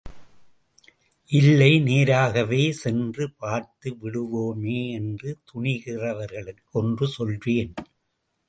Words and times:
இல்லை 1.29 1.79
நேராகவே 1.79 2.71
சென்று 2.71 3.31
பார்த்து 3.33 3.91
விடுவோமே 4.01 4.89
என்று 4.91 5.37
துணிகிறவர்களுக்கு 5.51 6.65
ஒன்று 6.71 7.07
சொல்வேன். 7.07 7.73